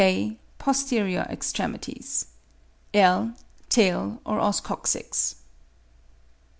K. 0.01 0.37
Posterior 0.57 1.27
extremities. 1.29 2.25
L. 2.91 3.35
Tail 3.69 4.19
or 4.25 4.39
os 4.39 4.59
coccyx. 4.59 5.35